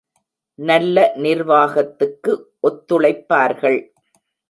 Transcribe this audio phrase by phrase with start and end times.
[0.59, 2.33] நல்ல நிர்வாகத்துக்கு
[2.63, 3.79] ஒத்துழைப்பார்கள்.